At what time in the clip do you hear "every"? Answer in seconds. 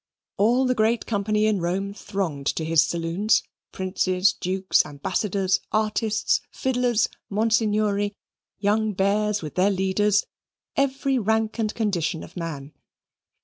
10.75-11.19